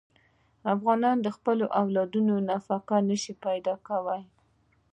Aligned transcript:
افغانان 0.73 1.17
د 1.21 1.27
خپلو 1.37 1.65
اولادونو 1.81 2.35
نفقه 2.49 2.95
نه 3.09 3.15
شي 3.23 3.33
پیدا 3.45 3.73
کولی. 3.87 4.21